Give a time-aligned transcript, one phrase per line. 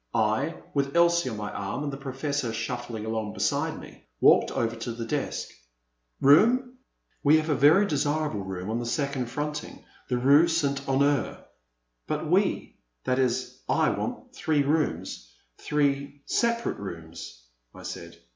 [0.15, 4.75] I, with Elsie on my arm and the Professor shuffling along beside me, walked over
[4.75, 5.49] to the desk.
[6.19, 6.47] "Room?
[6.49, 6.75] said the clerk,
[7.23, 10.89] we have a verv desirable room on the second fronting the rue St.
[10.89, 11.37] Honors—
[11.77, 15.31] *'But we— that is I want three rooms—
[15.63, 17.43] ^three separate rooms!
[17.75, 18.17] I said.